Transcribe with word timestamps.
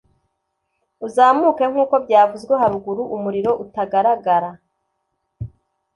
uzamuke, 1.07 1.63
nkuko 1.71 1.95
byavuzwe 2.05 2.53
haruguru 2.61 3.01
umuriro 3.15 3.51
utagaragara 3.63 4.49